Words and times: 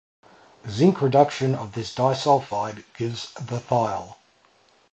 Zinc 0.67 0.99
reduction 0.99 1.53
of 1.53 1.73
this 1.73 1.93
disulfide 1.93 2.83
gives 2.97 3.31
the 3.35 3.59
thiol. 3.59 4.15